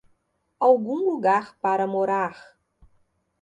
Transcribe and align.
Algum 0.59 0.95
lugar 0.97 1.55
para 1.61 1.85
morar! 1.85 2.35